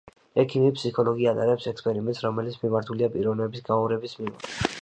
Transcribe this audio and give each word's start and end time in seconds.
ექიმი 0.43 0.71
ფსიქოლოგი 0.77 1.27
ატარებს 1.33 1.69
ექსპერიმენტს, 1.73 2.23
რომელიც 2.27 2.57
მიმართულია 2.65 3.11
პიროვნების 3.17 3.67
გაორების 3.71 4.19
მიმართ. 4.23 4.75